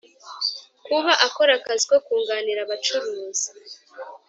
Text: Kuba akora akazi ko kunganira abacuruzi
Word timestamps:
Kuba 0.85 1.11
akora 1.27 1.51
akazi 1.59 1.83
ko 1.89 1.97
kunganira 2.05 2.59
abacuruzi 2.63 3.47